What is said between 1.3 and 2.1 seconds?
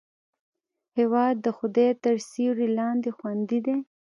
د خدای